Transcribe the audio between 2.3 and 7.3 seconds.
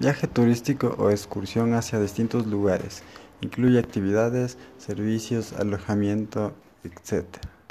lugares. Incluye actividades, servicios, alojamiento, etc.